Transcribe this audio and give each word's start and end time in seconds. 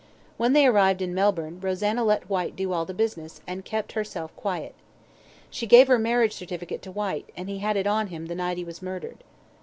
When 0.37 0.53
they 0.53 0.65
arrived 0.65 1.03
in 1.03 1.13
Melbourne, 1.13 1.59
Rosanna 1.61 2.03
let 2.03 2.27
Whyte 2.27 2.55
do 2.55 2.73
all 2.73 2.85
the 2.85 2.91
business, 2.95 3.39
and 3.45 3.63
kept 3.63 3.91
herself 3.91 4.35
quiet. 4.35 4.73
She 5.51 5.67
gave 5.67 5.87
her 5.89 5.99
marriage 5.99 6.33
certificate 6.33 6.81
to 6.81 6.91
Whyte, 6.91 7.29
and 7.37 7.47
he 7.47 7.59
had 7.59 7.77
it 7.77 7.85
on 7.85 8.07
him 8.07 8.25
the 8.25 8.33
night 8.33 8.57
he 8.57 8.65
was 8.65 8.81
murdered." 8.81 9.23